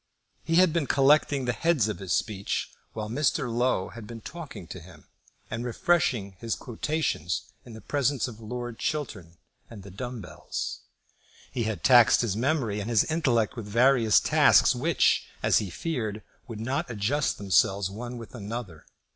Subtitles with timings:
[0.43, 3.53] He had been collecting the heads of his speech while Mr.
[3.55, 5.05] Low had been talking to him,
[5.47, 9.37] and refreshing his quotations in the presence of Lord Chiltern
[9.69, 10.79] and the dumb bells.
[11.51, 16.23] He had taxed his memory and his intellect with various tasks, which, as he feared,
[16.47, 18.87] would not adjust themselves one with another.